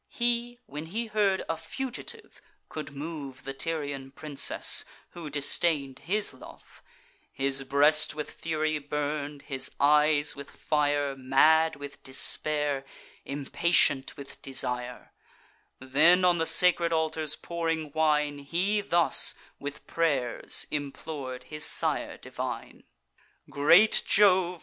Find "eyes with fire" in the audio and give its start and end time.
9.79-11.15